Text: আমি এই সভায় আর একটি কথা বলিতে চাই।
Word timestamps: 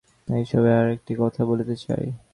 আমি 0.27 0.37
এই 0.37 0.45
সভায় 0.51 0.77
আর 0.81 0.87
একটি 0.95 1.13
কথা 1.21 1.41
বলিতে 1.49 1.75
চাই। 1.85 2.05